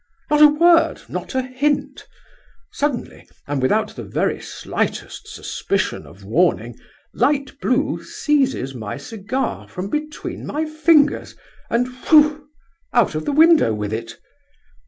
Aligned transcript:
Not 0.31 0.41
a 0.41 0.47
word, 0.47 1.03
not 1.09 1.35
a 1.35 1.43
hint! 1.43 2.07
Suddenly, 2.71 3.29
and 3.47 3.61
without 3.61 3.89
the 3.95 4.01
very 4.03 4.41
slightest 4.41 5.27
suspicion 5.27 6.07
of 6.07 6.23
warning, 6.23 6.75
'light 7.13 7.59
blue' 7.61 8.03
seizes 8.03 8.73
my 8.73 8.97
cigar 8.97 9.67
from 9.67 9.91
between 9.91 10.43
my 10.43 10.65
fingers, 10.65 11.35
and, 11.69 11.87
wheugh! 11.87 12.41
out 12.91 13.13
of 13.13 13.25
the 13.25 13.31
window 13.31 13.75
with 13.75 13.93
it! 13.93 14.19